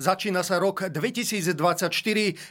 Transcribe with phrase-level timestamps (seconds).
[0.00, 1.92] Začína sa rok 2024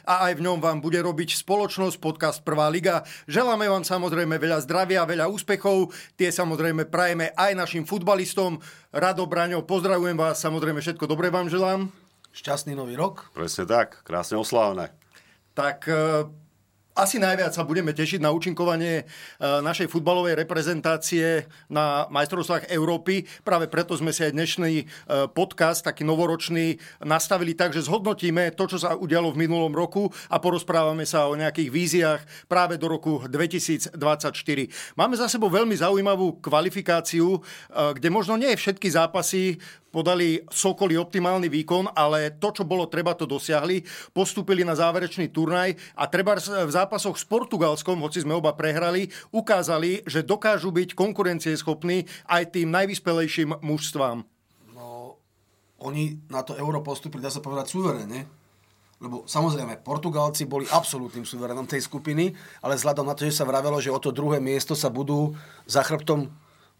[0.06, 3.02] a aj v ňom vám bude robiť spoločnosť podcast Prvá liga.
[3.26, 5.90] Želáme vám samozrejme veľa zdravia, veľa úspechov.
[6.14, 8.62] Tie samozrejme prajeme aj našim futbalistom.
[8.94, 11.90] Rado Braňo, pozdravujem vás, samozrejme všetko dobré vám želám.
[12.30, 13.26] Šťastný nový rok.
[13.34, 14.94] Presne tak, krásne oslávne.
[15.58, 16.30] Tak e,
[17.00, 19.04] asi najviac sa budeme tešiť na účinkovanie e,
[19.40, 23.24] našej futbalovej reprezentácie na majstrovstvách Európy.
[23.40, 24.84] Práve preto sme si aj dnešný e,
[25.32, 30.36] podcast, taký novoročný, nastavili tak, že zhodnotíme to, čo sa udialo v minulom roku a
[30.36, 32.20] porozprávame sa o nejakých víziách
[32.52, 33.96] práve do roku 2024.
[35.00, 37.40] Máme za sebou veľmi zaujímavú kvalifikáciu, e,
[37.96, 39.56] kde možno nie všetky zápasy
[39.90, 43.82] podali Sokoli optimálny výkon, ale to, čo bolo treba, to dosiahli.
[44.14, 50.06] Postúpili na záverečný turnaj a treba v zápasoch s Portugalskom, hoci sme oba prehrali, ukázali,
[50.06, 54.22] že dokážu byť konkurencieschopní aj tým najvyspelejším mužstvám.
[54.72, 55.18] No,
[55.82, 58.40] oni na to euro postúpili, dá sa povedať, suverene.
[59.00, 63.80] Lebo samozrejme, Portugálci boli absolútnym suverénom tej skupiny, ale vzhľadom na to, že sa vravelo,
[63.80, 65.32] že o to druhé miesto sa budú
[65.64, 66.28] za chrbtom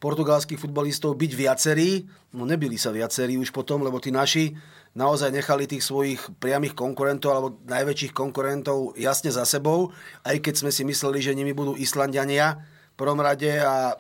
[0.01, 4.57] portugalských futbalistov byť viacerí, no nebyli sa viacerí už potom, lebo tí naši
[4.97, 9.95] naozaj nechali tých svojich priamých konkurentov alebo najväčších konkurentov jasne za sebou,
[10.27, 12.59] aj keď sme si mysleli, že nimi budú Islandiania
[12.93, 13.95] v prvom rade a,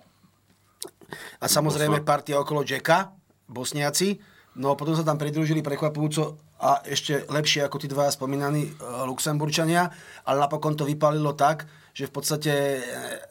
[1.38, 3.14] a samozrejme partia okolo Jacka,
[3.46, 4.18] Bosniaci.
[4.58, 8.72] No potom sa tam pridružili prekvapujúco a ešte lepšie ako tí dva spomínaní e,
[9.08, 9.88] Luxemburčania,
[10.28, 11.64] ale napokon to vypalilo tak,
[11.96, 12.80] že v podstate e,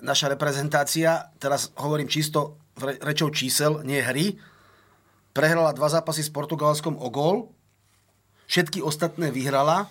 [0.02, 4.34] naša reprezentácia, teraz hovorím čisto rečou čísel, nie hry,
[5.32, 7.54] prehrala dva zápasy s Portugalskom o gól,
[8.50, 9.86] všetky ostatné vyhrala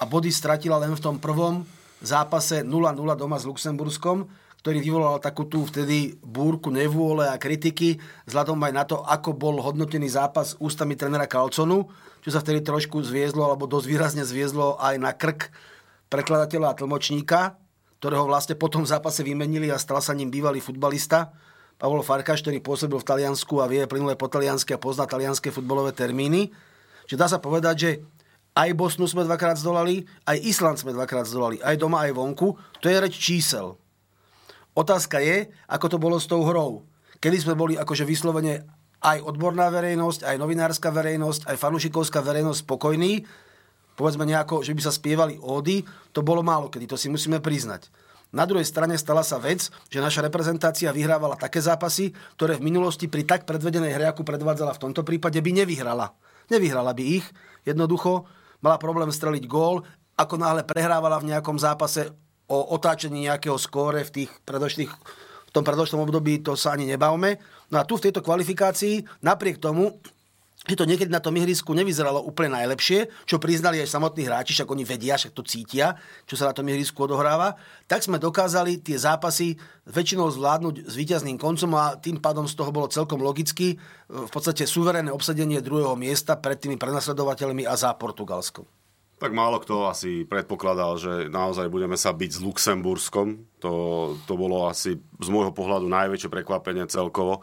[0.00, 1.68] a body stratila len v tom prvom
[2.00, 4.24] zápase 0-0 doma s Luxemburskom,
[4.64, 9.60] ktorý vyvolal takú tú vtedy búrku nevôle a kritiky, vzhľadom aj na to, ako bol
[9.60, 11.92] hodnotený zápas ústami trenera Kalconu,
[12.24, 15.52] čo sa vtedy trošku zviezlo, alebo dosť výrazne zviezlo aj na krk
[16.08, 17.40] prekladateľa a tlmočníka,
[18.00, 21.36] ktorého vlastne po tom zápase vymenili a stal sa ním bývalý futbalista.
[21.76, 25.92] Pavol Farkáš, ktorý pôsobil v Taliansku a vie plynule po taliansky a pozná talianské futbalové
[25.92, 26.48] termíny.
[27.04, 27.90] Čiže dá sa povedať, že
[28.54, 32.54] aj Bosnu sme dvakrát zdolali, aj Island sme dvakrát zdolali, aj doma, aj vonku.
[32.54, 33.74] To je reč čísel.
[34.78, 36.86] Otázka je, ako to bolo s tou hrou.
[37.18, 38.62] Kedy sme boli akože vyslovene
[39.04, 43.28] aj odborná verejnosť, aj novinárska verejnosť, aj fanúšikovská verejnosť spokojní,
[44.00, 45.84] povedzme nejako, že by sa spievali ódy,
[46.16, 47.92] to bolo málo kedy, to si musíme priznať.
[48.34, 53.06] Na druhej strane stala sa vec, že naša reprezentácia vyhrávala také zápasy, ktoré v minulosti
[53.06, 56.10] pri tak predvedenej hre, ako predvádzala v tomto prípade, by nevyhrala.
[56.50, 57.26] Nevyhrala by ich,
[57.62, 58.26] jednoducho
[58.58, 59.86] mala problém streliť gól,
[60.18, 62.10] ako náhle prehrávala v nejakom zápase
[62.50, 64.92] o otáčení nejakého skóre v tých predošlých
[65.48, 67.38] v tom predošlom období to sa ani nebavme.
[67.72, 69.96] No a tu v tejto kvalifikácii, napriek tomu,
[70.64, 74.72] že to niekedy na tom ihrisku nevyzeralo úplne najlepšie, čo priznali aj samotní hráči, však
[74.72, 78.96] oni vedia, však to cítia, čo sa na tom ihrisku odohráva, tak sme dokázali tie
[78.96, 83.76] zápasy väčšinou zvládnuť s víťazným koncom a tým pádom z toho bolo celkom logicky
[84.08, 88.64] v podstate suverénne obsadenie druhého miesta pred tými prenasledovateľmi a za Portugalskom.
[89.14, 93.46] Tak málo kto asi predpokladal, že naozaj budeme sa byť s Luxemburskom.
[93.62, 93.72] To,
[94.26, 97.40] to bolo asi z môjho pohľadu najväčšie prekvapenie celkovo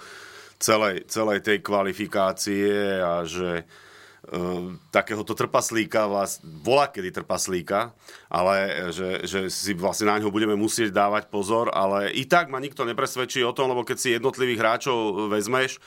[0.62, 7.98] celej, celej tej kvalifikácie a že uh, takéhoto trpaslíka, vlast, volá kedy trpaslíka,
[8.30, 12.62] ale že, že si vlastne na ňo budeme musieť dávať pozor, ale i tak ma
[12.62, 15.82] nikto nepresvedčí o tom, lebo keď si jednotlivých hráčov vezmeš,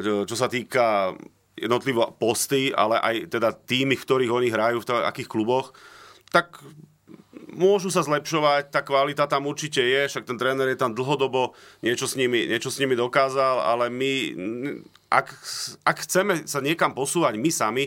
[0.00, 1.16] čo sa týka
[1.56, 5.72] jednotlivo posty, ale aj teda tými, v ktorých oni hrajú, v akých kluboch,
[6.28, 6.60] tak
[7.56, 12.04] môžu sa zlepšovať, tá kvalita tam určite je, však ten tréner je tam dlhodobo, niečo
[12.04, 14.12] s nimi, niečo s nimi dokázal, ale my,
[15.08, 15.26] ak,
[15.80, 17.84] ak chceme sa niekam posúvať my sami,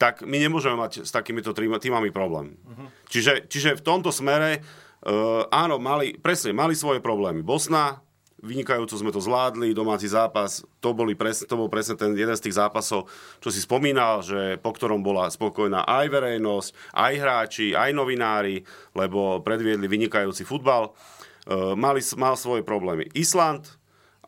[0.00, 2.56] tak my nemôžeme mať s takýmito týmami problém.
[2.64, 2.88] Uh-huh.
[3.12, 4.64] Čiže, čiže v tomto smere,
[5.04, 7.44] uh, áno, mali, presne, mali svoje problémy.
[7.44, 8.00] Bosna,
[8.40, 12.48] vynikajúco sme to zvládli, domáci zápas, to, boli pres, to bol presne ten jeden z
[12.48, 13.06] tých zápasov,
[13.38, 18.64] čo si spomínal, že po ktorom bola spokojná aj verejnosť, aj hráči, aj novinári,
[18.96, 20.90] lebo predviedli vynikajúci futbal.
[20.90, 23.12] E, mali, mal svoje problémy.
[23.12, 23.80] Island,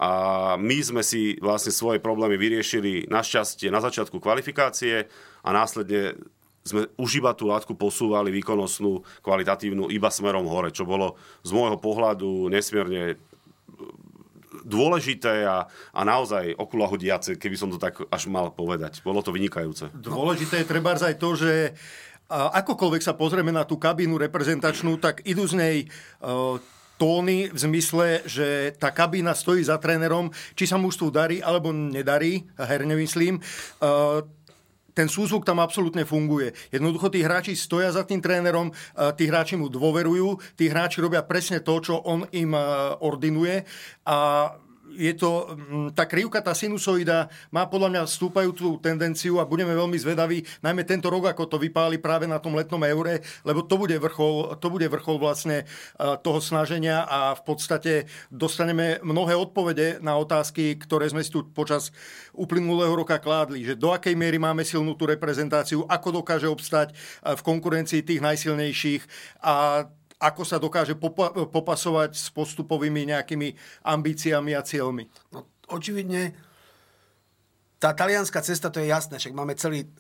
[0.03, 0.11] a
[0.59, 5.07] my sme si vlastne svoje problémy vyriešili našťastie na začiatku kvalifikácie
[5.47, 6.19] a následne
[6.67, 11.79] sme už iba tú látku posúvali výkonnostnú, kvalitatívnu iba smerom hore, čo bolo z môjho
[11.79, 13.19] pohľadu nesmierne
[14.65, 19.03] dôležité a, a naozaj okulahodiace, keby som to tak až mal povedať.
[19.03, 19.91] Bolo to vynikajúce.
[19.95, 21.75] Dôležité je treba aj to, že
[22.33, 25.77] akokoľvek sa pozrieme na tú kabínu reprezentačnú, tak idú z nej
[26.97, 32.47] tóny v zmysle, že tá kabína stojí za trénerom, či sa mužstvu darí alebo nedarí,
[32.55, 33.43] herne myslím
[34.93, 36.53] ten súzvuk tam absolútne funguje.
[36.69, 38.71] Jednoducho tí hráči stoja za tým trénerom,
[39.17, 42.53] tí hráči mu dôverujú, tí hráči robia presne to, čo on im
[43.01, 43.65] ordinuje
[44.05, 44.49] a
[44.97, 49.97] je to, mm, tá krivka, tá sinusoida má podľa mňa stúpajúcu tendenciu a budeme veľmi
[49.99, 53.97] zvedaví, najmä tento rok, ako to vypáli práve na tom letnom eure, lebo to bude
[53.97, 55.65] vrchol, to bude vrchol vlastne
[56.23, 57.93] toho snaženia a v podstate
[58.29, 61.91] dostaneme mnohé odpovede na otázky, ktoré sme si tu počas
[62.33, 67.41] uplynulého roka kládli, že do akej miery máme silnú tú reprezentáciu, ako dokáže obstať v
[67.41, 69.03] konkurencii tých najsilnejších
[69.45, 69.87] a
[70.23, 75.11] ako sa dokáže popa- popasovať s postupovými nejakými ambíciami a cieľmi?
[75.35, 76.39] No, očividne
[77.83, 79.91] tá talianská cesta, to je jasné, však máme celý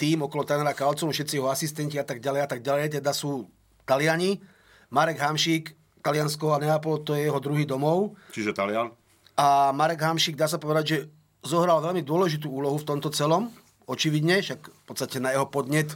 [0.00, 3.44] tým okolo Tanera Kalconu, všetci jeho asistenti a tak ďalej a tak ďalej, teda sú
[3.84, 4.40] Taliani.
[4.88, 8.16] Marek Hamšík, Taliansko a Neapol, to je jeho druhý domov.
[8.32, 8.96] Čiže Talian?
[9.36, 10.98] A Marek Hamšík, dá sa povedať, že
[11.44, 13.52] zohral veľmi dôležitú úlohu v tomto celom,
[13.84, 15.92] očividne, však v podstate na jeho podnet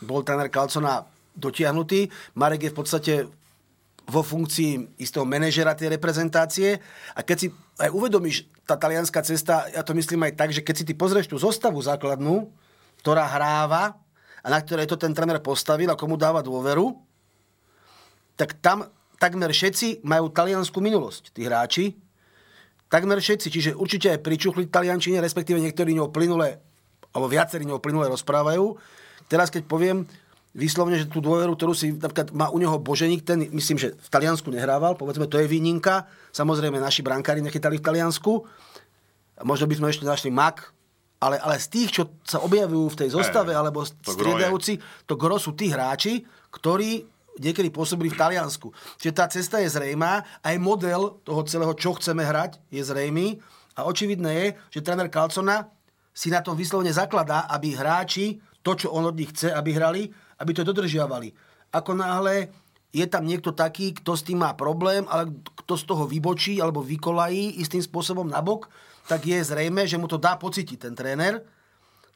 [0.00, 1.04] bol tréner Kalcona
[1.36, 2.08] dotiahnutý.
[2.36, 3.12] Marek je v podstate
[4.06, 6.82] vo funkcii istého manažera tej reprezentácie
[7.14, 7.46] a keď si
[7.78, 11.30] aj uvedomíš, tá talianská cesta, ja to myslím aj tak, že keď si ty pozrieš
[11.30, 12.50] tú zostavu základnú,
[13.02, 13.98] ktorá hráva
[14.42, 16.94] a na ktorej to ten tréner postavil a komu dáva dôveru,
[18.38, 18.86] tak tam
[19.22, 21.94] takmer všetci majú taliansku minulosť, tí hráči.
[22.90, 26.58] Takmer všetci, čiže určite aj pričuchli taliančine, respektíve niektorí ňou plynule,
[27.14, 28.76] alebo viacerí ňou plynule rozprávajú.
[29.30, 30.04] Teraz keď poviem,
[30.52, 34.08] vyslovne, že tú dôveru, ktorú si napríklad má u neho Boženík, ten myslím, že v
[34.12, 36.04] Taliansku nehrával, povedzme, to je výnimka.
[36.32, 38.32] Samozrejme, naši brankári nechytali v Taliansku.
[39.42, 40.56] Možno by sme ešte našli Mak,
[41.24, 44.76] ale, ale z tých, čo sa objavujú v tej zostave, alebo striedajúci,
[45.08, 46.20] to gro sú tí hráči,
[46.52, 47.06] ktorí
[47.40, 48.68] niekedy pôsobili v Taliansku.
[49.00, 53.40] Čiže tá cesta je zrejmá, aj model toho celého, čo chceme hrať, je zrejmý.
[53.72, 55.64] A očividné je, že tréner Calcona
[56.12, 60.12] si na tom vyslovene zakladá, aby hráči to, čo on od nich chce, aby hrali,
[60.38, 61.32] aby to dodržiavali.
[61.72, 62.52] Ako náhle
[62.92, 65.32] je tam niekto taký, kto s tým má problém, ale
[65.64, 68.68] kto z toho vybočí alebo vykolají istým spôsobom nabok,
[69.08, 71.40] tak je zrejme, že mu to dá pocítiť ten tréner.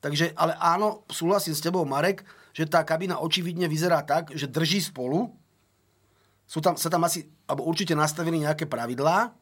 [0.04, 2.22] Takže, ale áno, súhlasím s tebou, Marek,
[2.52, 5.32] že tá kabína očividne vyzerá tak, že drží spolu.
[6.46, 9.32] Sú tam, sa tam asi, alebo určite nastavili nejaké pravidlá.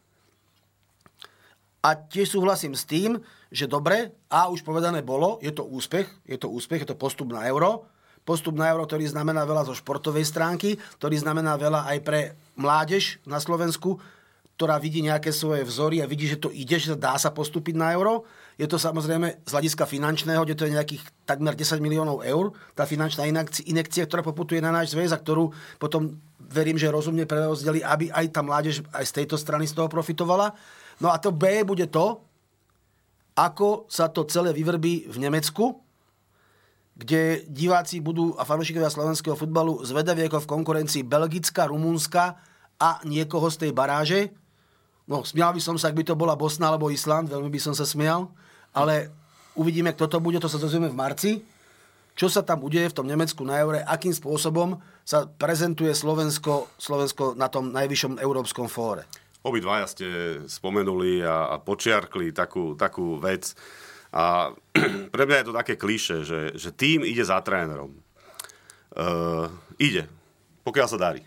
[1.84, 3.20] A tiež súhlasím s tým,
[3.52, 7.28] že dobre, a už povedané bolo, je to úspech, je to úspech, je to postup
[7.28, 7.84] na euro,
[8.24, 12.20] postup na euro, ktorý znamená veľa zo športovej stránky, ktorý znamená veľa aj pre
[12.56, 14.00] mládež na Slovensku,
[14.54, 17.90] ktorá vidí nejaké svoje vzory a vidí, že to ide, že dá sa postúpiť na
[17.90, 18.22] euro.
[18.54, 22.86] Je to samozrejme z hľadiska finančného, kde to je nejakých takmer 10 miliónov eur, tá
[22.86, 23.26] finančná
[23.66, 25.50] inekcia, ktorá poputuje na náš zväz a ktorú
[25.82, 29.90] potom verím, že rozumne prerozdeli, aby aj tá mládež aj z tejto strany z toho
[29.90, 30.54] profitovala.
[31.02, 32.22] No a to B bude to,
[33.34, 35.82] ako sa to celé vyvrbí v Nemecku,
[36.94, 42.38] kde diváci budú a fanúšikovia slovenského futbalu zvedaví ako v konkurencii Belgická, Rumúnska
[42.78, 44.30] a niekoho z tej baráže.
[45.04, 47.74] No, smial by som sa, ak by to bola Bosna alebo Island, veľmi by som
[47.74, 48.30] sa smial,
[48.72, 49.10] ale
[49.58, 51.32] uvidíme, kto to bude, to sa dozvieme v marci.
[52.14, 57.34] Čo sa tam udeje v tom Nemecku na eure, akým spôsobom sa prezentuje Slovensko, Slovensko
[57.34, 59.02] na tom najvyššom európskom fóre.
[59.42, 60.06] Obidvaja ste
[60.46, 63.52] spomenuli a, a počiarkli takú, takú vec,
[64.14, 64.54] a
[65.14, 67.98] pre mňa je to také kliše, že, že tým ide za trénerom.
[68.94, 70.06] Uh, ide,
[70.62, 71.26] pokiaľ sa darí.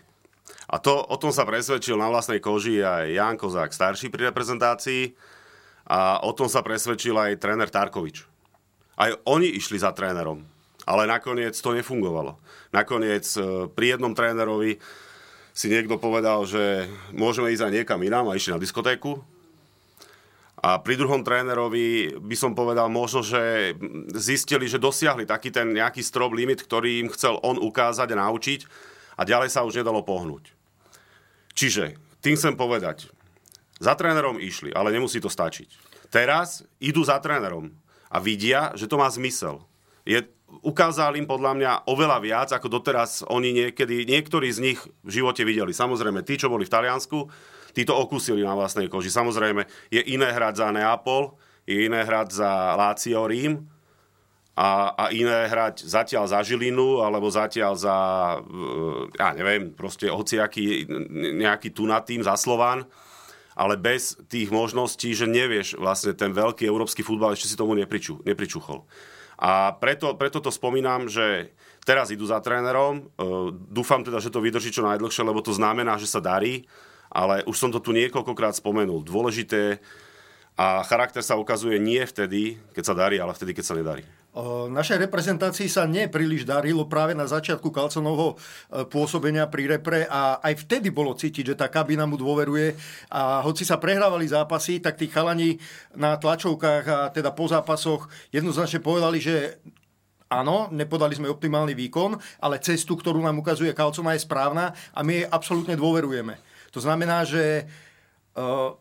[0.72, 5.12] A to, o tom sa presvedčil na vlastnej koži aj Jan Kozák starší pri reprezentácii
[5.88, 8.24] a o tom sa presvedčil aj tréner Tarkovič.
[8.96, 10.44] Aj oni išli za trénerom,
[10.84, 12.36] ale nakoniec to nefungovalo.
[12.72, 14.76] Nakoniec e, pri jednom trénerovi
[15.56, 16.84] si niekto povedal, že
[17.16, 19.24] môžeme ísť aj niekam inám a išli na diskotéku
[20.58, 23.74] a pri druhom trénerovi by som povedal možno, že
[24.18, 28.60] zistili, že dosiahli taký ten nejaký strop limit, ktorý im chcel on ukázať a naučiť
[29.18, 30.50] a ďalej sa už nedalo pohnúť.
[31.54, 33.06] Čiže tým chcem povedať,
[33.78, 35.70] za trénerom išli, ale nemusí to stačiť.
[36.10, 37.70] Teraz idú za trénerom
[38.10, 39.62] a vidia, že to má zmysel.
[40.02, 40.26] Je
[40.66, 45.46] ukázal im podľa mňa oveľa viac, ako doteraz oni niekedy, niektorí z nich v živote
[45.46, 45.70] videli.
[45.70, 47.28] Samozrejme, tí, čo boli v Taliansku,
[47.78, 49.06] tí to okúsili na vlastnej koži.
[49.06, 49.62] Samozrejme,
[49.94, 53.70] je iné hrať za Neapol, je iné hrať za Lazio Rím,
[54.58, 57.98] a, a iné hrať zatiaľ za Žilinu, alebo zatiaľ za,
[58.42, 60.90] e, ja neviem, proste hociaký
[61.38, 62.82] nejaký tu nad tým, za Slován,
[63.54, 68.18] ale bez tých možností, že nevieš vlastne ten veľký európsky futbal, ešte si tomu nepriču,
[68.26, 68.82] nepričuchol.
[69.38, 71.54] A preto, preto to spomínam, že
[71.86, 72.98] teraz idú za trénerom.
[72.98, 73.02] E,
[73.70, 76.66] dúfam teda, že to vydrží čo najdlhšie, lebo to znamená, že sa darí.
[77.08, 79.04] Ale už som to tu niekoľkokrát spomenul.
[79.04, 79.80] Dôležité
[80.58, 84.02] a charakter sa ukazuje nie vtedy, keď sa darí, ale vtedy, keď sa nedarí.
[84.68, 90.68] Našej reprezentácii sa nepríliš darilo práve na začiatku Kalconovho e, pôsobenia pri repre a aj
[90.68, 92.78] vtedy bolo cítiť, že tá kabina mu dôveruje
[93.10, 95.58] a hoci sa prehrávali zápasy, tak tí chalani
[95.96, 99.58] na tlačovkách a teda po zápasoch jednoznačne povedali, že
[100.30, 105.24] áno, nepodali sme optimálny výkon, ale cestu, ktorú nám ukazuje Kalcona je správna a my
[105.24, 106.47] jej absolútne dôverujeme.
[106.72, 107.64] To znamená, že
[108.36, 108.74] uh,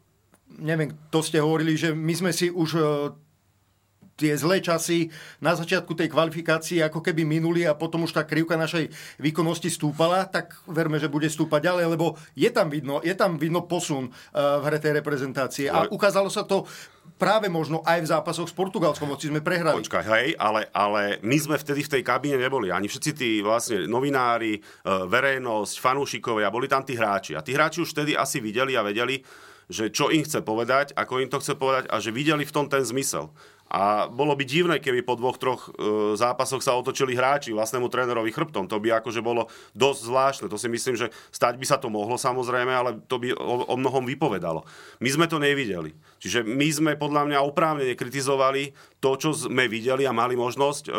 [0.59, 2.83] neviem, to ste hovorili, že my sme si už uh,
[4.17, 8.57] tie zlé časy na začiatku tej kvalifikácie ako keby minuli a potom už tá krivka
[8.57, 8.89] našej
[9.21, 13.69] výkonnosti stúpala, tak verme, že bude stúpať ďalej, lebo je tam vidno, je tam vidno
[13.69, 15.69] posun uh, v hre tej reprezentácie.
[15.69, 16.65] A ukázalo sa to
[17.17, 19.81] práve možno aj v zápasoch s Portugalskom, hoci sme prehrali.
[19.81, 22.69] Počkaj, hej, ale, ale my sme vtedy v tej kabíne neboli.
[22.69, 27.33] Ani všetci tí vlastne novinári, e, verejnosť, fanúšikovia, boli tam tí hráči.
[27.33, 29.25] A tí hráči už vtedy asi videli a vedeli,
[29.67, 32.71] že čo im chce povedať, ako im to chce povedať a že videli v tom
[32.71, 33.33] ten zmysel.
[33.67, 38.31] A bolo by divné, keby po dvoch, troch e, zápasoch sa otočili hráči vlastnému trénerovi
[38.31, 38.71] chrbtom.
[38.71, 40.47] To by akože bolo dosť zvláštne.
[40.47, 43.75] To si myslím, že stať by sa to mohlo samozrejme, ale to by o, o
[43.75, 44.63] mnohom vypovedalo.
[45.03, 45.91] My sme to nevideli.
[46.23, 48.71] Čiže my sme podľa mňa oprávnene kritizovali
[49.03, 50.97] to, čo sme videli a mali možnosť e, e,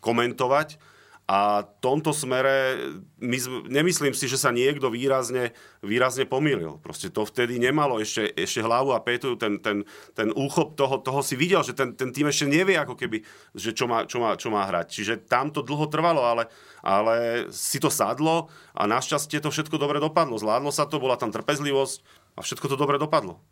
[0.00, 0.95] komentovať
[1.26, 2.78] a v tomto smere
[3.18, 5.50] my, nemyslím si, že sa niekto výrazne,
[5.82, 6.78] výrazne pomýlil.
[6.78, 9.82] Proste to vtedy nemalo ešte, ešte hlavu a petu, ten, ten,
[10.14, 13.26] ten úchop toho, toho si videl, že ten, ten tým ešte nevie ako keby,
[13.58, 14.86] že čo má, čo má, čo má hrať.
[14.86, 16.46] Čiže tam to dlho trvalo, ale,
[16.86, 18.46] ale si to sadlo
[18.78, 20.38] a našťastie to všetko dobre dopadlo.
[20.38, 22.06] Zvládlo sa to, bola tam trpezlivosť
[22.38, 23.42] a všetko to dobre dopadlo.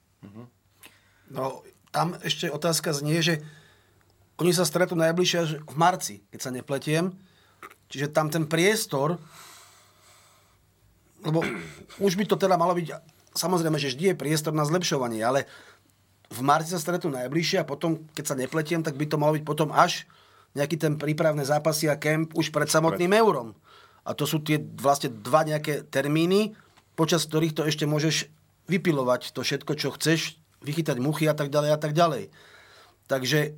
[1.26, 3.42] No, tam ešte otázka znie, že
[4.38, 7.33] oni sa stretnú najbližšie v marci, keď sa nepletiem
[7.94, 9.22] Čiže tam ten priestor,
[11.22, 11.46] lebo
[12.02, 12.90] už by to teda malo byť,
[13.38, 15.46] samozrejme, že vždy je priestor na zlepšovanie, ale
[16.26, 19.46] v marci sa stretnú najbližšie a potom, keď sa nepletiem, tak by to malo byť
[19.46, 20.10] potom až
[20.58, 23.54] nejaký ten prípravné zápasy a kemp už pred samotným eurom.
[24.02, 26.58] A to sú tie vlastne dva nejaké termíny,
[26.98, 28.26] počas ktorých to ešte môžeš
[28.66, 32.34] vypilovať to všetko, čo chceš, vychytať muchy a tak ďalej a tak ďalej.
[33.06, 33.54] Takže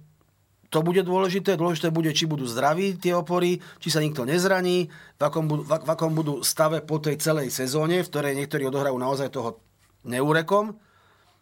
[0.76, 1.56] to bude dôležité.
[1.56, 5.88] Dôležité bude, či budú zdraví tie opory, či sa nikto nezraní, v akom, budú, v
[5.88, 9.56] akom budú stave po tej celej sezóne, v ktorej niektorí odohrajú naozaj toho
[10.04, 10.76] neúrekom.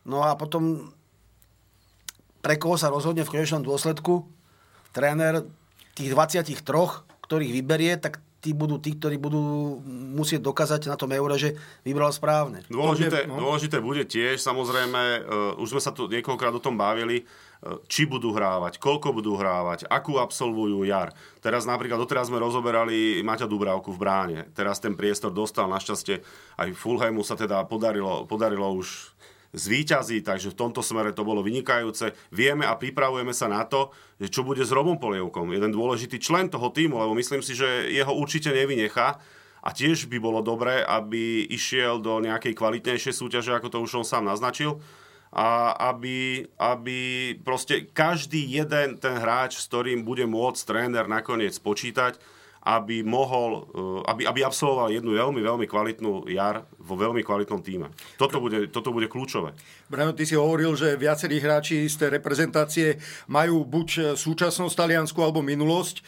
[0.06, 0.94] No a potom
[2.46, 4.22] pre koho sa rozhodne v konečnom dôsledku
[4.94, 5.42] tréner
[5.98, 6.54] tých 23,
[7.26, 9.82] ktorých vyberie, tak tí budú tí, ktorí budú
[10.14, 12.62] musieť dokázať na tom eure, že vybral správne.
[12.70, 13.40] Dôležité, no.
[13.40, 17.43] dôležité bude tiež, samozrejme, uh, už sme sa tu niekoľkrát o tom bavili, uh,
[17.88, 21.16] či budú hrávať, koľko budú hrávať, akú absolvujú jar.
[21.40, 24.40] Teraz napríklad, doteraz sme rozoberali Maťa Dubravku v bráne.
[24.52, 26.20] Teraz ten priestor dostal, našťastie
[26.60, 29.16] aj Fulhamu sa teda podarilo, podarilo už
[29.54, 32.12] zvíťazí, takže v tomto smere to bolo vynikajúce.
[32.34, 35.54] Vieme a pripravujeme sa na to, že čo bude s Robom Polievkom.
[35.54, 39.22] Jeden dôležitý člen toho týmu, lebo myslím si, že jeho určite nevynechá.
[39.64, 44.04] A tiež by bolo dobré, aby išiel do nejakej kvalitnejšej súťaže, ako to už on
[44.04, 44.84] sám naznačil.
[45.34, 52.14] A aby, aby proste každý jeden ten hráč, s ktorým bude môcť tréner nakoniec počítať,
[52.64, 57.92] aby mohol, eh, aby, aby absolvoval jednu veľmi, veľmi kvalitnú jar vo veľmi kvalitnom týme.
[58.16, 59.52] Toto bude, toto bude kľúčové.
[59.92, 62.96] Brano, ty si hovoril, že viacerí hráči z tej reprezentácie
[63.28, 66.00] majú buď súčasnosť Taliansku alebo minulosť.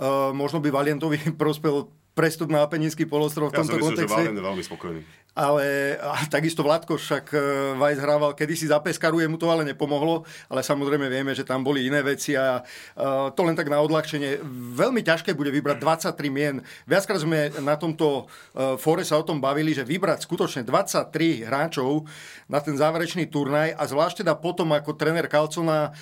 [0.00, 4.20] Uh, možno by Valientovi prospel prestup na Apeninský polostrov v tomto ja kontexte.
[4.20, 5.00] Ja je veľmi spokojný.
[5.30, 7.38] Ale a takisto Vladko však e,
[7.78, 11.86] Vajs hrával kedysi za Peskaru, mu to ale nepomohlo, ale samozrejme vieme, že tam boli
[11.86, 14.42] iné veci a uh, to len tak na odľahčenie.
[14.74, 16.58] Veľmi ťažké bude vybrať 23 mien.
[16.82, 22.10] Viackrát sme na tomto uh, fóre sa o tom bavili, že vybrať skutočne 23 hráčov
[22.50, 25.94] na ten záverečný turnaj a zvlášť teda potom, ako tréner Kalcona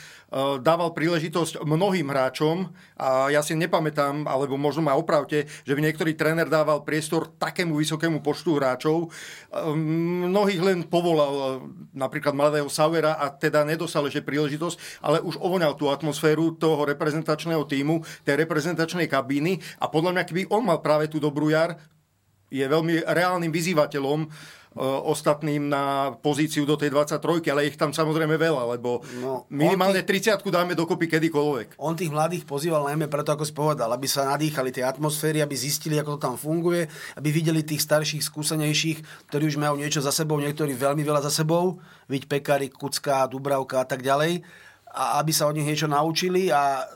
[0.61, 2.69] dával príležitosť mnohým hráčom
[3.01, 7.73] a ja si nepamätám, alebo možno ma opravte, že by niektorý tréner dával priestor takému
[7.81, 9.09] vysokému počtu hráčov,
[10.29, 11.65] Mnohých len povolal
[11.97, 17.65] napríklad mladého Sauera a teda nedostal ešte príležitosť, ale už ovoňal tú atmosféru toho reprezentačného
[17.65, 21.81] týmu, tej reprezentačnej kabíny a podľa mňa, keby on mal práve tú dobrú jar,
[22.49, 24.29] je veľmi reálnym vyzývateľom e,
[24.79, 30.39] ostatným na pozíciu do tej 23, ale ich tam samozrejme veľa, lebo no, minimálne tých,
[30.39, 31.83] 30 dáme dokopy kedykoľvek.
[31.83, 35.59] On tých mladých pozýval najmä preto, ako si povedal, aby sa nadýchali tej atmosféry, aby
[35.59, 36.87] zistili, ako to tam funguje,
[37.19, 41.33] aby videli tých starších, skúsenejších, ktorí už majú niečo za sebou, niektorí veľmi veľa za
[41.35, 44.47] sebou, viď Pekary, Kucka, Dubravka a tak ďalej,
[44.95, 46.87] a aby sa od nich niečo naučili a,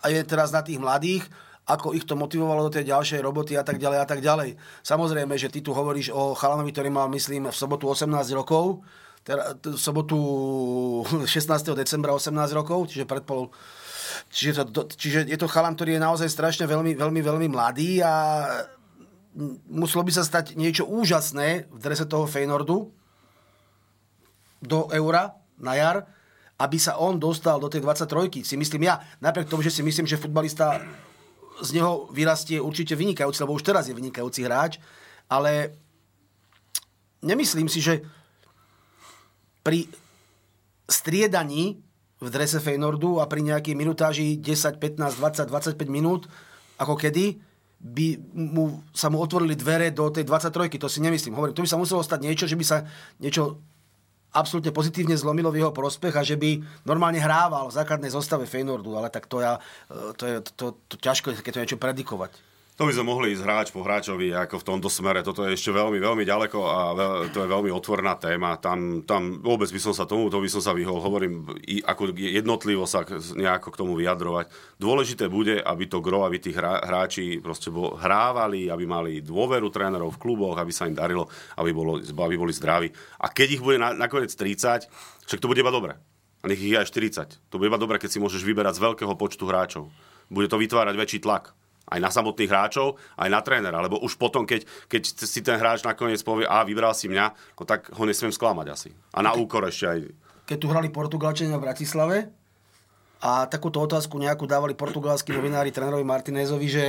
[0.00, 1.28] a je teraz na tých mladých,
[1.66, 4.54] ako ich to motivovalo do tej ďalšej roboty a tak ďalej a tak ďalej.
[4.86, 8.06] Samozrejme, že ty tu hovoríš o chalanovi, ktorý mal, myslím, v sobotu 18
[8.38, 8.86] rokov,
[9.26, 10.18] teda v sobotu
[11.26, 11.74] 16.
[11.74, 13.50] decembra 18 rokov, čiže predpol
[14.32, 18.14] Čiže, to, čiže je to chalan, ktorý je naozaj strašne veľmi, veľmi, veľmi mladý a
[19.68, 22.88] muselo by sa stať niečo úžasné v drese toho Feynordu
[24.64, 26.08] do eura na jar,
[26.56, 30.08] aby sa on dostal do tej 23 si myslím ja, napriek tomu, že si myslím,
[30.08, 30.80] že futbalista
[31.62, 34.80] z neho vyrastie určite vynikajúci, lebo už teraz je vynikajúci hráč,
[35.30, 35.76] ale
[37.24, 38.04] nemyslím si, že
[39.64, 39.90] pri
[40.86, 41.82] striedaní
[42.16, 46.30] v drese Feynordu a pri nejakej minutáži 10, 15, 20, 25 minút,
[46.80, 47.36] ako kedy,
[47.76, 51.36] by mu, sa mu otvorili dvere do tej 23 To si nemyslím.
[51.36, 52.88] Hovorím, to by sa muselo stať niečo, že by sa
[53.20, 53.60] niečo
[54.36, 58.92] absolútne pozitívne zlomilo v jeho prospech a že by normálne hrával v základnej zostave Feynordu,
[58.92, 59.56] ale tak to, ja,
[59.88, 62.55] e, to je to, to, to ťažko, keď to niečo predikovať.
[62.76, 65.24] To by sme mohli ísť hráč po hráčovi ako v tomto smere.
[65.24, 66.80] Toto je ešte veľmi, veľmi ďaleko a
[67.32, 68.60] to je veľmi otvorná téma.
[68.60, 71.00] Tam, tam vôbec by som sa tomu, to by som sa vyhol.
[71.00, 71.48] Hovorím,
[71.88, 74.52] ako jednotlivo sa nejako k tomu vyjadrovať.
[74.76, 80.12] Dôležité bude, aby to gro, aby tí hráči proste bol, hrávali, aby mali dôveru trénerov
[80.12, 82.92] v kluboch, aby sa im darilo, aby, bolo, aby boli zdraví.
[83.24, 84.84] A keď ich bude na, nakoniec 30,
[85.24, 85.96] však to bude iba dobre.
[86.44, 87.40] A nech ich je aj 40.
[87.48, 89.88] To bude iba dobre, keď si môžeš vyberať z veľkého počtu hráčov.
[90.28, 91.56] Bude to vytvárať väčší tlak
[91.86, 93.78] aj na samotných hráčov, aj na trénera.
[93.78, 97.62] Lebo už potom, keď, keď si ten hráč nakoniec povie, a vybral si mňa, no
[97.62, 98.90] tak ho nesmiem sklamať asi.
[99.14, 99.98] A na úkor ešte aj...
[100.46, 102.16] Keď tu hrali Portugalčania v Bratislave
[103.22, 106.84] a takúto otázku nejakú dávali portugalskí novinári trénerovi Martinezovi, že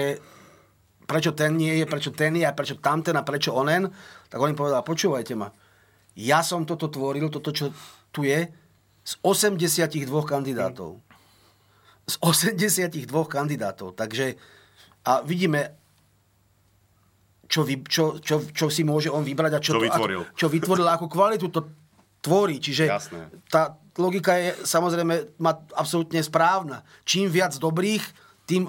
[1.07, 3.89] prečo ten nie je, prečo ten je a prečo tamten a prečo onen,
[4.27, 5.49] tak on im povedal, počúvajte ma,
[6.17, 7.69] ja som toto tvoril, toto, čo
[8.10, 8.49] tu je,
[9.07, 10.99] z 82 kandidátov.
[12.10, 13.93] Z 82 kandidátov.
[13.93, 14.36] Takže
[15.07, 15.71] a vidíme,
[17.47, 20.21] čo, vy, čo, čo, čo si môže on vybrať a čo, čo to, vytvoril.
[20.27, 21.61] Ako, čo vytvoril, ako kvalitu to
[22.19, 22.59] tvorí.
[22.59, 23.21] Čiže Jasné.
[23.47, 26.83] tá logika je samozrejme má absolútne správna.
[27.07, 28.03] Čím viac dobrých,
[28.43, 28.67] tým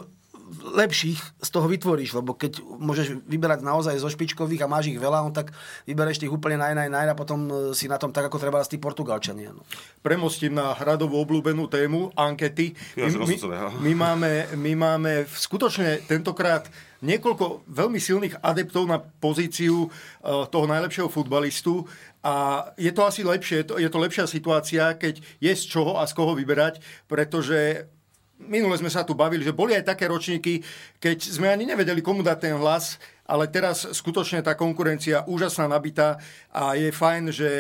[0.51, 5.25] lepších z toho vytvoríš, lebo keď môžeš vyberať naozaj zo špičkových a máš ich veľa,
[5.25, 5.53] no tak
[5.85, 8.65] vybereš tých úplne naj, naj, naj a potom e, si na tom tak, ako treba
[8.65, 9.53] tí Portugalčania.
[9.53, 9.63] No.
[10.01, 12.73] Premostím na hradovú obľúbenú tému, ankety.
[12.97, 13.37] My, my,
[13.81, 16.67] my, máme, my máme skutočne tentokrát
[16.99, 19.91] niekoľko veľmi silných adeptov na pozíciu uh,
[20.51, 21.87] toho najlepšieho futbalistu
[22.27, 26.03] a je to asi lepšie, je to, je to lepšia situácia, keď je z čoho
[26.03, 27.87] a z koho vyberať, pretože
[28.39, 30.63] minule sme sa tu bavili, že boli aj také ročníky,
[31.03, 36.17] keď sme ani nevedeli, komu dať ten hlas, ale teraz skutočne tá konkurencia úžasná nabitá
[36.55, 37.51] a je fajn, že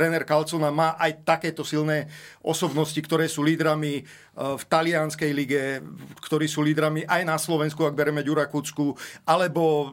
[0.00, 2.08] tréner Calcona má aj takéto silné
[2.40, 5.84] osobnosti, ktoré sú lídrami e, v talianskej lige,
[6.24, 8.96] ktorí sú lídrami aj na Slovensku, ak bereme Ďura Kucku,
[9.28, 9.92] alebo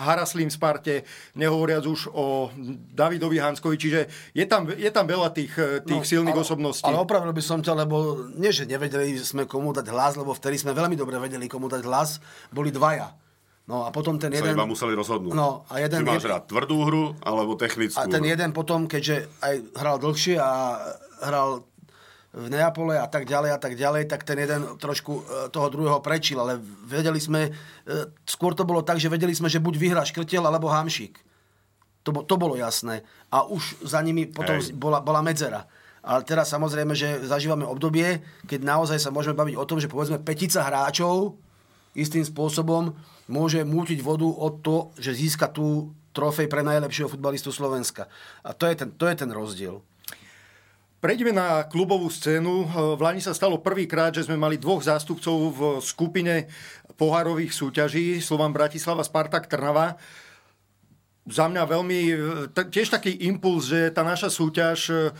[0.00, 1.04] Haraslím Sparte,
[1.36, 2.48] nehovoriac už o
[2.96, 6.88] Davidovi Hanskovi, čiže je tam, je tam veľa tých, e, tých no, silných ale, osobností.
[6.88, 10.56] Ale opravil by som ťa, lebo nie, že nevedeli sme komu dať hlas, lebo vtedy
[10.56, 13.25] sme veľmi dobre vedeli, komu dať hlas, boli dvaja
[13.66, 14.54] No a potom ten jeden...
[14.54, 15.34] Sa iba museli rozhodnúť.
[15.34, 18.30] No, a jeden, Či máš rád tvrdú hru, alebo technickú A ten hru.
[18.30, 20.78] jeden potom, keďže aj hral dlhšie a
[21.26, 21.66] hral
[22.36, 25.98] v Neapole a tak ďalej a tak ďalej, tak ten jeden trošku e, toho druhého
[26.04, 27.50] prečil, ale vedeli sme, e,
[28.28, 31.16] skôr to bolo tak, že vedeli sme, že buď vyhrá Škrtel alebo Hamšík.
[32.06, 33.02] To, to bolo jasné.
[33.34, 35.66] A už za nimi potom bola, bola medzera.
[36.06, 40.22] Ale teraz samozrejme, že zažívame obdobie, keď naozaj sa môžeme baviť o tom, že povedzme
[40.22, 41.34] petica hráčov
[41.96, 42.92] istým spôsobom
[43.26, 48.06] môže mútiť vodu o to, že získa tú trofej pre najlepšieho futbalistu Slovenska.
[48.44, 49.80] A to je ten, to je ten rozdiel.
[50.96, 52.66] Prejdeme na klubovú scénu.
[52.96, 56.48] V Lani sa stalo prvýkrát, že sme mali dvoch zástupcov v skupine
[56.96, 58.16] pohárových súťaží.
[58.24, 60.00] Slovan Bratislava, Spartak Trnava.
[61.28, 62.00] Za mňa veľmi,
[62.54, 65.12] tiež taký impuls, že tá naša súťaž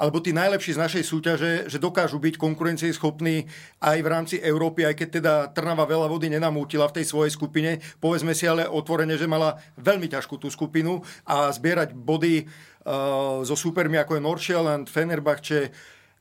[0.00, 3.44] alebo tí najlepší z našej súťaže, že dokážu byť konkurencieschopní
[3.84, 7.84] aj v rámci Európy, aj keď teda Trnava veľa vody nenamútila v tej svojej skupine.
[8.00, 13.52] Povedzme si ale otvorene, že mala veľmi ťažkú tú skupinu a zbierať body uh, so
[13.52, 15.60] supermi ako je Noršieland, Fenerbahče,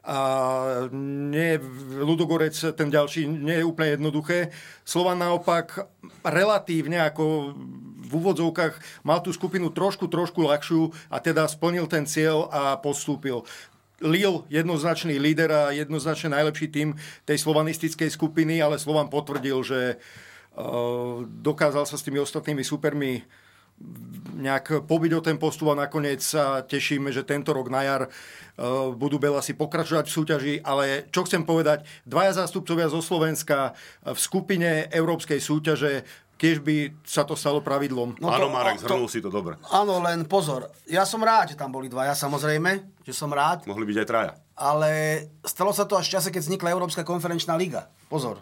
[0.09, 0.19] a
[1.29, 1.61] nie,
[2.01, 4.49] Ludogorec, ten ďalší, nie je úplne jednoduché.
[4.81, 5.85] Slovan naopak
[6.25, 7.53] relatívne ako
[8.09, 13.45] v úvodzovkách mal tú skupinu trošku, trošku ľahšiu a teda splnil ten cieľ a postúpil.
[14.01, 16.97] Lille jednoznačný líder a jednoznačne najlepší tým
[17.29, 20.01] tej slovanistickej skupiny, ale Slovan potvrdil, že
[20.57, 23.21] uh, dokázal sa s tými ostatnými supermi
[24.39, 28.95] nejak pobyť o ten postup a nakoniec sa tešíme, že tento rok na jar uh,
[28.95, 33.75] budú Belasi pokračovať v súťaži, ale čo chcem povedať, dvaja zástupcovia zo Slovenska
[34.07, 36.07] v skupine európskej súťaže
[36.39, 38.15] keď by sa to stalo pravidlom.
[38.15, 39.59] No áno, Marek, zhrnul to, si to dobre.
[39.75, 40.71] Áno, len pozor.
[40.87, 43.67] Ja som rád, že tam boli dvaja, samozrejme, že som rád.
[43.67, 44.31] Mohli byť aj traja.
[44.55, 44.91] Ale
[45.43, 47.91] stalo sa to až v čase, keď vznikla Európska konferenčná liga.
[48.07, 48.39] Pozor.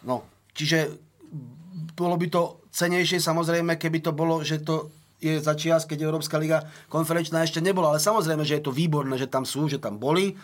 [0.00, 0.24] No,
[0.56, 0.96] čiže
[1.92, 6.40] bolo by to cenejšie samozrejme, keby to bolo, že to je za čias, keď Európska
[6.40, 7.92] liga konferenčná ešte nebola.
[7.92, 10.34] Ale samozrejme, že je to výborné, že tam sú, že tam boli.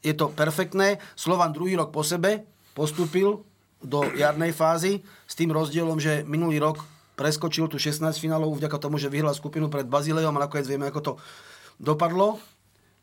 [0.00, 0.98] Je to perfektné.
[1.12, 3.44] Slovan druhý rok po sebe postúpil
[3.84, 6.80] do jarnej fázy s tým rozdielom, že minulý rok
[7.14, 11.00] preskočil tu 16 finálov vďaka tomu, že vyhral skupinu pred Bazileom a nakoniec vieme, ako
[11.04, 11.12] to
[11.76, 12.40] dopadlo.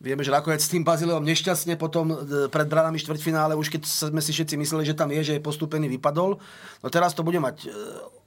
[0.01, 2.15] Vieme, že nakoniec s tým Bazileom nešťastne potom e,
[2.49, 5.85] pred branami štvrťfinále, už keď sme si všetci mysleli, že tam je, že je postúpený,
[5.93, 6.41] vypadol.
[6.81, 7.77] No teraz to bude mať e,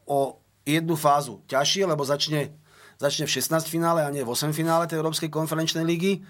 [0.06, 2.54] o jednu fázu ťažšie, lebo začne,
[3.02, 6.22] začne v 16 finále a nie v 8 finále tej Európskej konferenčnej ligy.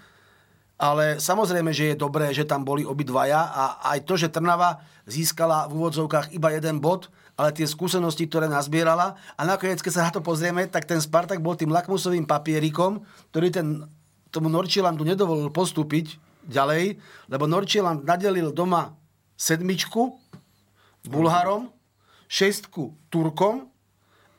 [0.81, 3.63] Ale samozrejme, že je dobré, že tam boli obidvaja a
[3.95, 9.15] aj to, že Trnava získala v úvodzovkách iba jeden bod, ale tie skúsenosti, ktoré nazbierala
[9.37, 13.47] a nakoniec, keď sa na to pozrieme, tak ten Spartak bol tým lakmusovým papierikom, ktorý
[13.55, 13.87] ten
[14.35, 16.99] tomu Norčilandu nedovolil postúpiť ďalej,
[17.31, 18.91] lebo Norčiland nadelil doma
[19.39, 20.11] sedmičku
[21.07, 21.71] Bulharom,
[22.27, 23.71] šestku Turkom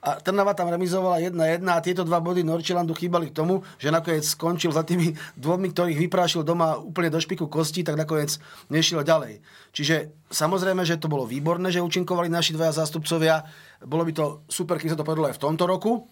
[0.07, 4.23] a Trnava tam remizovala 1-1 a tieto dva body Norčilandu chýbali k tomu, že nakoniec
[4.23, 8.39] skončil za tými dvomi, ktorých vyprášil doma úplne do špiku kosti, tak nakoniec
[8.71, 9.43] nešiel ďalej.
[9.75, 13.51] Čiže samozrejme, že to bolo výborné, že účinkovali naši dvaja zástupcovia.
[13.83, 16.07] Bolo by to super, keď sa to povedalo aj v tomto roku.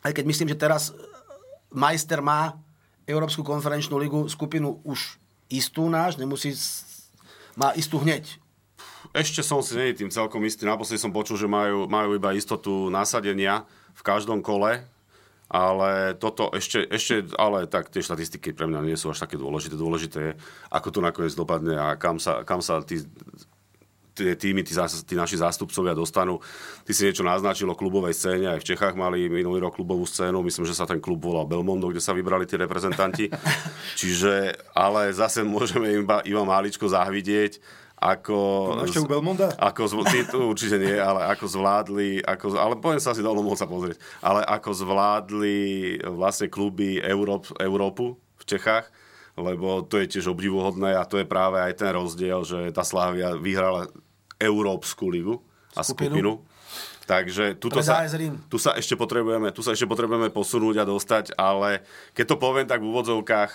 [0.00, 0.96] Aj keď myslím, že teraz
[1.74, 2.56] majster má
[3.04, 5.20] Európsku konferenčnú ligu skupinu už
[5.52, 6.56] istú náš, nemusí,
[7.58, 8.40] má istú hneď.
[9.12, 10.64] Ešte som si nie tým celkom istý.
[10.64, 14.82] Naposledy som počul, že majú, majú iba istotu nasadenia v každom kole,
[15.46, 19.76] ale toto ešte, ešte, ale tak tie štatistiky pre mňa nie sú až také dôležité.
[19.76, 20.32] Dôležité je,
[20.72, 23.04] ako to nakoniec dopadne a kam sa, kam sa tí
[24.14, 24.72] tie týmy, tí,
[25.04, 26.38] tí naši zástupcovia dostanú.
[26.86, 30.40] Ty si niečo naznačil o klubovej scéne, aj v Čechách mali minulý rok klubovú scénu,
[30.46, 33.26] myslím, že sa ten klub volal Belmondo, kde sa vybrali tí reprezentanti.
[34.00, 37.58] Čiže, ale zase môžeme iba, iba máličko zahvidieť,
[38.04, 38.36] ako...
[38.84, 39.56] Ešte u Belmonda?
[39.56, 43.64] Ako, ty, tu určite nie, ale ako zvládli, ako, ale poviem sa si do sa
[43.64, 45.58] pozrieť, ale ako zvládli
[46.12, 48.92] vlastne kluby Európ, Európu v Čechách,
[49.34, 53.34] lebo to je tiež obdivuhodné a to je práve aj ten rozdiel, že tá Slávia
[53.34, 53.90] vyhrala
[54.38, 55.42] Európsku ligu
[55.74, 56.14] a skupinu.
[56.14, 56.32] skupinu.
[57.04, 58.00] Takže tuto sa,
[58.48, 61.84] tu sa, ešte potrebujeme, tu sa ešte potrebujeme posunúť a dostať, ale
[62.16, 63.50] keď to poviem tak v úvodzovkách,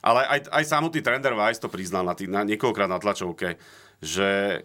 [0.00, 3.60] ale aj, aj samotný Trender Weiss to priznal na, tý, na niekoľkokrát na tlačovke,
[4.00, 4.60] že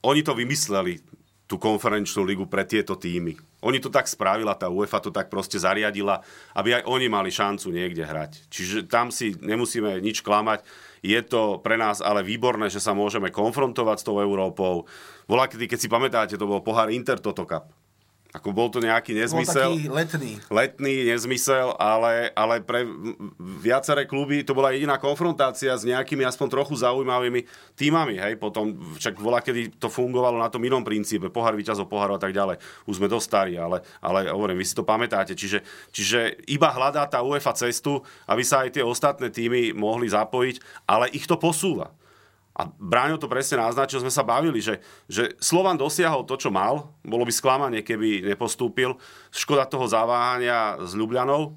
[0.00, 1.04] oni to vymysleli,
[1.48, 3.36] tú konferenčnú ligu pre tieto týmy.
[3.58, 6.22] Oni to tak spravila, tá UEFA to tak proste zariadila,
[6.54, 8.46] aby aj oni mali šancu niekde hrať.
[8.46, 10.62] Čiže tam si nemusíme nič klamať.
[11.02, 14.86] Je to pre nás ale výborné, že sa môžeme konfrontovať s tou Európou.
[15.26, 17.77] Volá, keď si pamätáte, to bol pohár Inter Toto Cup.
[18.28, 19.72] Ako bol to nejaký nezmysel.
[19.72, 20.32] Bol taký letný.
[20.52, 22.84] Letný nezmysel, ale, ale pre
[23.40, 28.20] viaceré kluby to bola jediná konfrontácia s nejakými aspoň trochu zaujímavými týmami.
[28.20, 28.36] Hej?
[28.36, 32.36] Potom, však bola, kedy to fungovalo na tom inom princípe, pohár víťazov, pohár a tak
[32.36, 32.60] ďalej.
[32.84, 35.32] Už sme dosť starí, ale, ale hovorím, vy si to pamätáte.
[35.32, 40.84] Čiže, čiže iba hľadá tá UEFA cestu, aby sa aj tie ostatné týmy mohli zapojiť,
[40.84, 41.96] ale ich to posúva.
[42.58, 46.90] A Bráňo to presne naznačil, sme sa bavili, že, že Slovan dosiahol to, čo mal.
[47.06, 48.98] Bolo by sklamanie, keby nepostúpil.
[49.30, 51.54] Škoda toho zaváhania s Ljubljanou.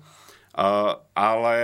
[0.53, 1.55] Uh, ale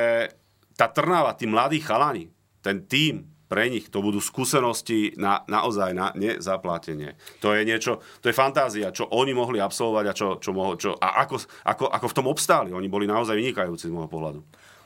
[0.73, 2.33] tá Trnava, tí mladí chalani,
[2.65, 7.15] ten tým, pre nich to budú skúsenosti na, naozaj na nezaplatenie.
[7.39, 10.99] To je niečo, to je fantázia, čo oni mohli absolvovať a, čo, čo, mohol, čo,
[10.99, 12.69] a ako, ako, ako v tom obstáli.
[12.75, 14.39] Oni boli naozaj vynikajúci z môjho pohľadu.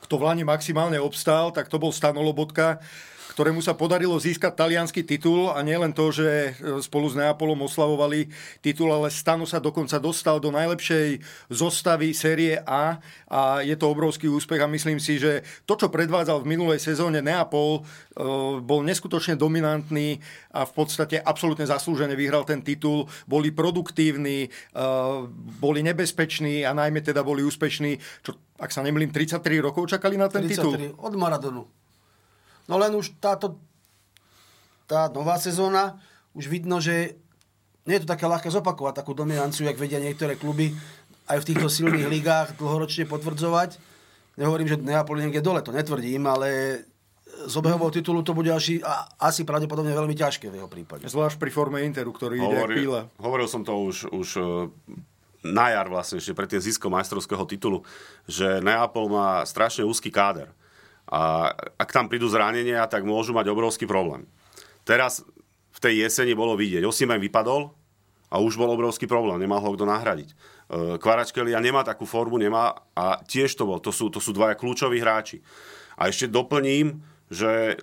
[0.06, 2.78] Kto v Lani maximálne obstál, tak to bol Lobotka
[3.30, 8.90] ktorému sa podarilo získať talianský titul a nielen to, že spolu s Neapolom oslavovali titul,
[8.90, 12.98] ale Stano sa dokonca dostal do najlepšej zostavy série A
[13.30, 17.22] a je to obrovský úspech a myslím si, že to, čo predvádzal v minulej sezóne
[17.24, 17.86] Neapol,
[18.60, 20.20] bol neskutočne dominantný
[20.52, 23.08] a v podstate absolútne zaslúžene vyhral ten titul.
[23.24, 24.52] Boli produktívni,
[25.62, 30.30] boli nebezpeční a najmä teda boli úspešní, čo ak sa nemýlim, 33 rokov čakali na
[30.30, 30.72] ten 33, titul.
[31.02, 31.81] od Maradonu.
[32.70, 33.58] No len už táto
[34.86, 35.96] tá nová sezóna,
[36.36, 37.16] už vidno, že
[37.88, 40.76] nie je to také ľahké zopakovať takú dominanciu, jak vedia niektoré kluby
[41.26, 43.80] aj v týchto silných ligách dlhoročne potvrdzovať.
[44.36, 46.80] Nehovorím, že Neapol niekde dole, to netvrdím, ale
[47.48, 48.78] z obehového titulu to bude asi,
[49.18, 51.08] asi pravdepodobne veľmi ťažké v jeho prípade.
[51.08, 52.56] Zvlášť pri forme Interu, ktorý ide
[53.18, 54.28] Hovoril, som to už, už
[55.42, 57.82] na jar vlastne, ešte pred tým ziskom majstrovského titulu,
[58.30, 60.52] že Neapol má strašne úzky káder.
[61.08, 64.28] A ak tam prídu zranenia, tak môžu mať obrovský problém.
[64.86, 65.22] Teraz
[65.72, 67.72] v tej jeseni bolo vidieť, Osimen vypadol
[68.32, 70.28] a už bol obrovský problém, nemal ho kto nahradiť.
[70.32, 70.34] E,
[70.96, 74.96] Kvaračkelia nemá takú formu, nemá a tiež to bol, to sú, to sú dvaja kľúčoví
[75.00, 75.44] hráči.
[76.00, 77.76] A ešte doplním, že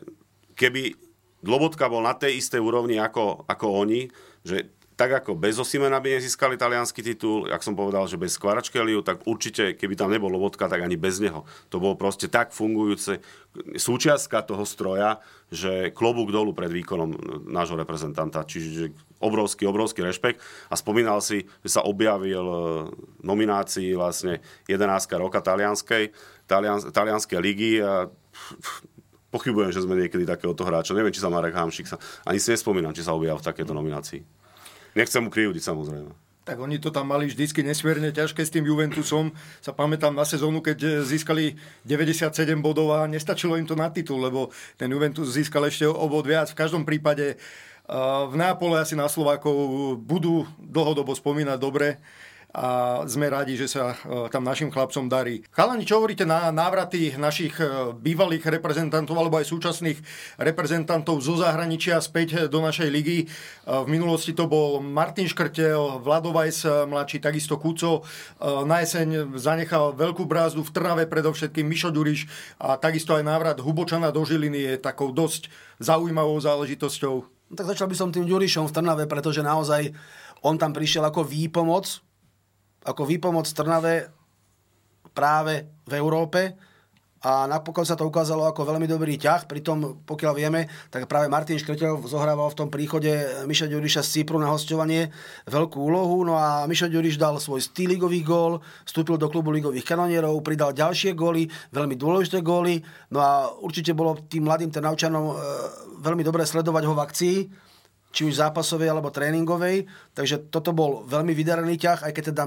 [0.58, 0.97] keby
[1.45, 4.12] Lobotka bol na tej istej úrovni ako, ako oni,
[4.43, 8.99] že tak ako bez Osimena by nezískali talianský titul, jak som povedal, že bez Kvaračkeliu,
[8.99, 11.47] tak určite, keby tam nebol Lobotka, tak ani bez neho.
[11.71, 13.23] To bolo proste tak fungujúce
[13.79, 15.23] súčiastka toho stroja,
[15.55, 17.15] že klobúk dolu pred výkonom
[17.47, 18.43] nášho reprezentanta.
[18.43, 18.91] Čiže
[19.23, 20.43] obrovský, obrovský rešpekt.
[20.67, 22.59] A spomínal si, že sa objavil e,
[23.23, 24.83] nominácii vlastne 11.
[25.15, 26.12] roka talianskej,
[26.43, 28.12] talian, talianskej ligy a
[29.31, 30.91] pochybujem, že sme niekedy takéhoto hráča.
[30.91, 31.95] Neviem, či sa Marek Hamšik sa...
[32.27, 34.38] Ani si nespomínam, či sa objavil v takéto nominácii.
[34.99, 36.12] Nechcem mu krivdiť samozrejme.
[36.43, 39.31] Tak oni to tam mali vždycky nesmierne ťažké s tým Juventusom.
[39.63, 41.55] Sa pamätám na sezónu, keď získali
[41.88, 46.25] 97 bodov a nestačilo im to na titul, lebo ten Juventus získal ešte o bod
[46.27, 46.51] viac.
[46.51, 47.39] V každom prípade
[48.29, 49.55] v Nápole asi na Slovákov
[50.03, 52.01] budú dlhodobo spomínať dobre
[52.49, 55.45] a sme radi, že sa e, tam našim chlapcom darí.
[55.53, 60.01] Chalani, čo hovoríte na návraty našich e, bývalých reprezentantov alebo aj súčasných
[60.41, 63.17] reprezentantov zo zahraničia späť do našej ligy?
[63.21, 63.25] E,
[63.69, 68.01] v minulosti to bol Martin Škrtel, Vladovajs mladší, takisto Kuco.
[68.41, 72.25] Na jeseň zanechal veľkú brázdu v Trnave, predovšetkým Mišo Ďuriš
[72.57, 77.15] a takisto aj návrat Hubočana do Žiliny je takou dosť zaujímavou záležitosťou.
[77.49, 79.93] No tak začal by som tým Ďurišom v Trnave, pretože naozaj
[80.41, 82.09] on tam prišiel ako výpomoc
[82.89, 84.10] ako výpomoc Trnave
[85.13, 86.58] práve v Európe
[87.19, 89.43] a napokon sa to ukázalo ako veľmi dobrý ťah.
[89.43, 93.12] Pritom, pokiaľ vieme, tak práve Martin Škrtel zohrával v tom príchode
[93.43, 95.12] Miša Ďuriša z Cypru na hostovanie
[95.43, 96.23] veľkú úlohu.
[96.23, 101.12] No a Miša Ďuriš dal svoj styligový gól, vstúpil do klubu ligových kanonierov, pridal ďalšie
[101.12, 102.80] góly, veľmi dôležité góly.
[103.12, 105.34] No a určite bolo tým mladým Trnavčanom e,
[105.99, 107.38] veľmi dobre sledovať ho v akcii
[108.10, 109.86] či už zápasovej alebo tréningovej.
[110.15, 112.43] Takže toto bol veľmi vydarený ťah, aj keď teda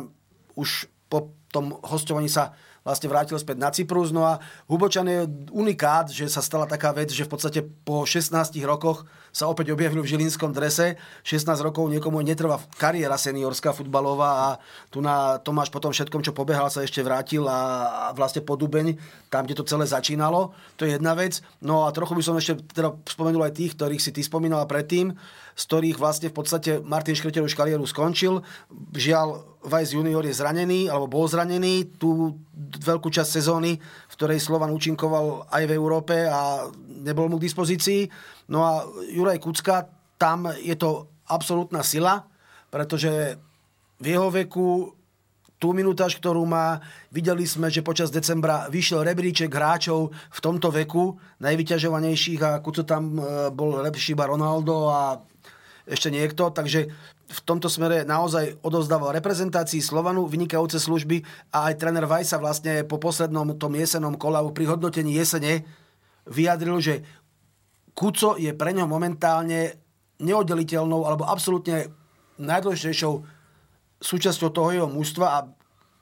[0.56, 4.10] už po tom hostovaní sa vlastne vrátil späť na Cyprus.
[4.10, 8.34] No a Hubočan je unikát, že sa stala taká vec, že v podstate po 16
[8.66, 10.98] rokoch sa opäť objavil v žilinskom drese.
[11.22, 14.48] 16 rokov niekomu netrvá kariéra seniorská futbalová a
[14.90, 18.98] tu na Tomáš potom všetkom, čo pobehal, sa ešte vrátil a, vlastne po Dubeň,
[19.30, 20.52] tam, kde to celé začínalo.
[20.76, 21.40] To je jedna vec.
[21.62, 25.14] No a trochu by som ešte teda spomenul aj tých, ktorých si ty spomínala predtým
[25.52, 28.40] z ktorých vlastne v podstate Martin Škrtel už kariéru skončil.
[28.96, 32.34] Žiaľ, Vajs junior je zranený, alebo bol zranený tú
[32.82, 36.66] veľkú časť sezóny, v ktorej Slovan účinkoval aj v Európe a
[37.06, 38.10] nebol mu k dispozícii.
[38.50, 39.86] No a Juraj Kucka,
[40.18, 42.26] tam je to absolútna sila,
[42.74, 43.38] pretože
[44.02, 44.98] v jeho veku
[45.62, 46.82] tú minutáž, ktorú má.
[47.14, 53.14] Videli sme, že počas decembra vyšiel rebríček hráčov v tomto veku, najvyťažovanejších a Kuco tam
[53.14, 55.22] e, bol lepší iba Ronaldo a
[55.88, 56.90] ešte niekto, takže
[57.32, 63.00] v tomto smere naozaj odozdával reprezentácii Slovanu vynikajúce služby a aj tréner Vajsa vlastne po
[63.00, 65.64] poslednom tom jesenom kolahu pri hodnotení jesene
[66.28, 66.94] vyjadril, že
[67.92, 69.76] Kuco je pre ňo momentálne
[70.22, 71.92] neoddeliteľnou alebo absolútne
[72.40, 73.14] najdôležitejšou
[74.02, 75.38] súčasťou toho jeho mužstva a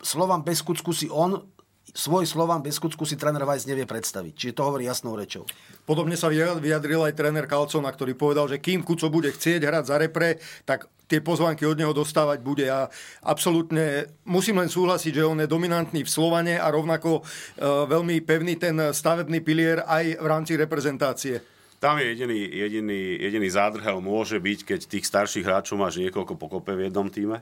[0.00, 1.44] Slovan bez Kucku si on
[1.94, 4.35] svoj Slovan bez Kucku si tréner Vajs nevie predstaviť.
[4.35, 5.46] Čiže to hovorí jasnou rečou.
[5.85, 9.96] Podobne sa vyjadril aj tréner Kalcona, ktorý povedal, že kým Kuco bude chcieť hrať za
[9.98, 12.66] repre, tak tie pozvánky od neho dostávať bude.
[12.70, 12.87] A
[13.26, 17.22] absolútne musím len súhlasiť, že on je dominantný v Slovane a rovnako e,
[17.66, 21.42] veľmi pevný ten stavebný pilier aj v rámci reprezentácie.
[21.81, 26.76] Tam je jediný, jediný, jediný zádrhel môže byť, keď tých starších hráčov máš niekoľko pokope
[26.76, 27.40] v jednom týme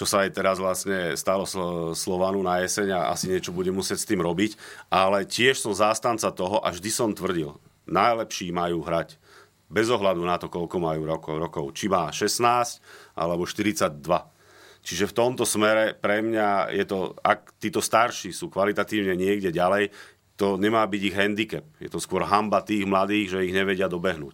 [0.00, 1.44] čo sa aj teraz vlastne stalo
[1.92, 4.56] Slovanu na jeseň a asi niečo bude musieť s tým robiť.
[4.88, 7.52] Ale tiež som zástanca toho a vždy som tvrdil,
[7.84, 9.20] najlepší majú hrať
[9.68, 11.36] bez ohľadu na to, koľko majú rokov.
[11.36, 11.64] rokov.
[11.76, 12.80] Či má 16
[13.12, 14.00] alebo 42.
[14.80, 19.92] Čiže v tomto smere pre mňa je to, ak títo starší sú kvalitatívne niekde ďalej,
[20.40, 21.68] to nemá byť ich handicap.
[21.76, 24.32] Je to skôr hamba tých mladých, že ich nevedia dobehnúť.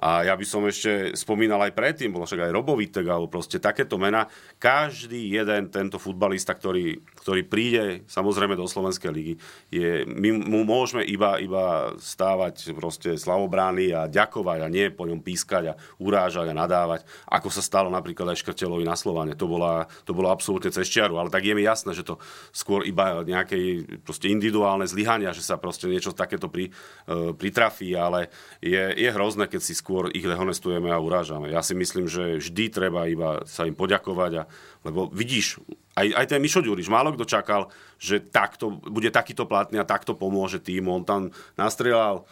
[0.00, 4.00] A ja by som ešte spomínal aj predtým, bolo však aj Robovitek, alebo proste takéto
[4.00, 4.24] mena.
[4.56, 9.34] Každý jeden tento futbalista, ktorý, ktorý príde samozrejme do Slovenskej ligy,
[9.68, 15.20] je, my mu môžeme iba, iba stávať proste slavobrány a ďakovať a nie po ňom
[15.20, 19.36] pískať a urážať a nadávať, ako sa stalo napríklad aj Škrtelovi na Slovane.
[19.36, 22.16] To, bola, to bolo absolútne cez čiaru, ale tak je mi jasné, že to
[22.56, 26.72] skôr iba nejaké proste individuálne zlyhania, že sa proste niečo takéto pri,
[27.04, 28.32] uh, pritrafí, ale
[28.64, 31.50] je, je hrozné, keď si skôr skôr ich dehonestujeme a urážame.
[31.50, 34.42] Ja si myslím, že vždy treba iba sa im poďakovať, a,
[34.86, 35.58] lebo vidíš,
[35.98, 40.14] aj, aj ten Mišo Ďuriš, málo kto čakal, že takto, bude takýto platný a takto
[40.14, 40.94] pomôže týmu.
[40.94, 42.22] On tam nastrelal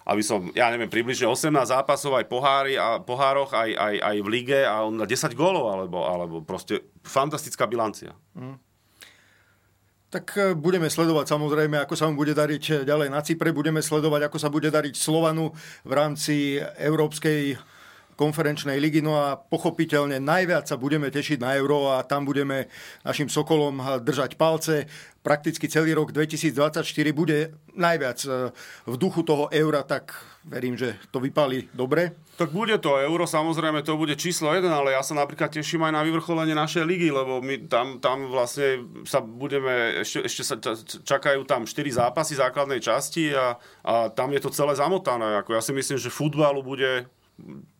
[0.00, 4.28] aby som, ja neviem, približne 18 zápasov aj pohári a pohároch, aj, aj, aj v
[4.32, 8.16] lige a on na 10 gólov, alebo, alebo proste fantastická bilancia.
[8.34, 8.58] Mm.
[10.10, 13.78] Tak e, budeme sledovať samozrejme, ako sa mu bude dariť e, ďalej na Cypre, budeme
[13.78, 15.54] sledovať, ako sa bude dariť Slovanu
[15.86, 17.54] v rámci Európskej
[18.20, 19.00] konferenčnej ligy.
[19.00, 22.68] No a pochopiteľne najviac sa budeme tešiť na euro a tam budeme
[23.00, 24.84] našim Sokolom držať palce.
[25.24, 26.84] Prakticky celý rok 2024
[27.16, 28.52] bude najviac e,
[28.88, 30.16] v duchu toho eura, tak
[30.48, 32.16] verím, že to vypali dobre.
[32.40, 35.92] Tak bude to euro, samozrejme to bude číslo jeden, ale ja sa napríklad teším aj
[35.92, 40.56] na vyvrcholenie našej ligy, lebo my tam, tam vlastne sa budeme, ešte, ešte sa
[41.04, 45.44] čakajú tam 4 zápasy základnej časti a, a tam je to celé zamotané.
[45.44, 47.04] Ako ja si myslím, že futbalu bude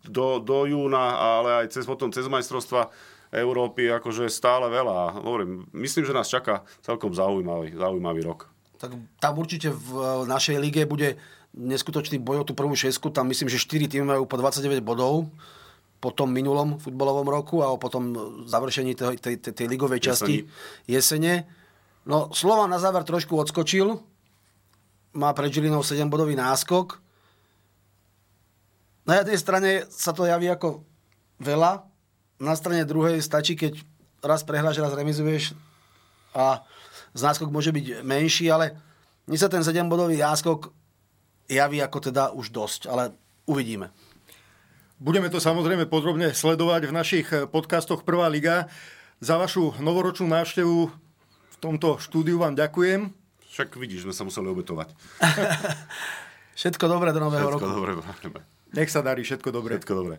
[0.06, 2.90] do, do júna, ale aj cez, potom cez majstrovstva
[3.30, 5.22] Európy akože stále veľa.
[5.22, 8.50] Hovorím, myslím, že nás čaká celkom zaujímavý, zaujímavý rok.
[8.80, 11.20] Tak tam určite v našej lige bude
[11.54, 13.12] neskutočný boj o tú prvú šesku.
[13.14, 15.30] Tam myslím, že 4 týmy majú po 29 bodov
[16.00, 18.16] po tom minulom futbalovom roku a po tom
[18.48, 20.48] završení tej, tej, tej, tej ligovej časti
[20.88, 21.44] jesene.
[22.08, 24.00] No, Slova na záver trošku odskočil.
[25.12, 27.04] Má pred Žilinou 7-bodový náskok.
[29.10, 30.86] Na jednej strane sa to javí ako
[31.42, 31.82] veľa,
[32.38, 33.82] na strane druhej stačí, keď
[34.22, 35.58] raz prehráš, raz remizuješ
[36.30, 36.62] a
[37.18, 38.78] náskok môže byť menší, ale
[39.26, 40.70] mne sa ten 7-bodový náskok
[41.50, 43.10] javí ako teda už dosť, ale
[43.50, 43.90] uvidíme.
[45.02, 48.70] Budeme to samozrejme podrobne sledovať v našich podcastoch Prvá liga.
[49.18, 50.86] Za vašu novoročnú návštevu
[51.50, 53.10] v tomto štúdiu vám ďakujem.
[53.50, 54.94] Však vidíš, sme sa museli obetovať.
[56.60, 57.74] všetko dobré do nového všetko roku.
[57.74, 59.78] Dobré, nech sa darí, všetko dobre.
[59.78, 60.16] Všetko dobre.